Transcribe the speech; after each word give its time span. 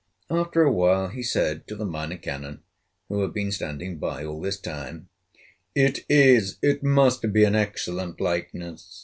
After 0.31 0.63
a 0.63 0.71
while 0.71 1.09
he 1.09 1.21
said 1.21 1.67
to 1.67 1.75
the 1.75 1.85
Minor 1.85 2.17
Canon, 2.17 2.63
who 3.07 3.21
had 3.21 3.35
been 3.35 3.51
standing 3.51 3.99
by 3.99 4.25
all 4.25 4.41
this 4.41 4.59
time: 4.59 5.09
"It 5.75 6.05
is, 6.09 6.57
it 6.63 6.81
must 6.81 7.31
be, 7.31 7.43
an 7.43 7.53
excellent 7.53 8.19
likeness! 8.19 8.97